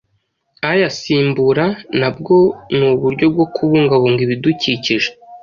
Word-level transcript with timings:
ayasimbura 0.71 1.65
na 1.99 2.09
bwo 2.17 2.37
ni 2.77 2.83
uburyo 2.93 3.25
bwo 3.33 3.45
kubungabunga 3.53 4.21
ibidukikije. 4.23 5.09